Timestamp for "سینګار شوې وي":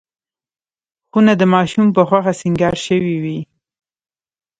2.41-3.39